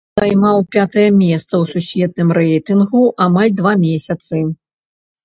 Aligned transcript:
Займаў 0.19 0.57
пятае 0.75 1.03
месца 1.23 1.45
ў 1.57 1.63
сусветным 1.73 2.29
рэйтынгу 2.37 3.03
амаль 3.27 3.53
два 3.61 3.73
месяцы. 3.85 4.43